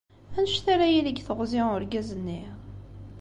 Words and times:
Anect 0.37 0.65
ara 0.73 0.85
yili 0.93 1.05
deg 1.11 1.21
teɣzi 1.27 1.61
urgaz-nni? 1.75 2.41